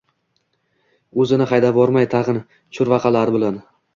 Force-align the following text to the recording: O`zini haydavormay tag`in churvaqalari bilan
O`zini 1.23 1.47
haydavormay 1.51 2.09
tag`in 2.15 2.39
churvaqalari 2.79 3.37
bilan 3.39 3.63